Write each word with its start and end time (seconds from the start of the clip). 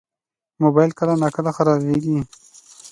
موبایل 0.61 0.91
کله 0.99 1.13
ناکله 1.21 1.51
خرابېږي. 1.57 2.17